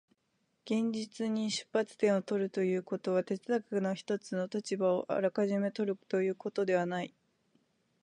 [0.65, 7.13] 現実に出発点を取るということは、哲学の一つの立場をあらかじめ取るということではない。